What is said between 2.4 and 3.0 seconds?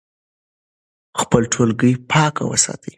وساتئ.